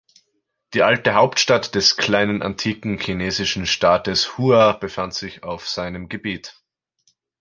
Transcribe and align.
Die 0.73 0.81
alte 0.81 1.13
Hauptstadt 1.13 1.75
des 1.75 1.95
kleinen 1.95 2.41
antiken 2.41 2.97
chinesischen 2.97 3.67
Staates 3.67 4.35
Hua 4.35 4.71
befand 4.73 5.13
sich 5.13 5.43
auf 5.43 5.69
seinem 5.69 6.09
Gebiet. 6.09 6.59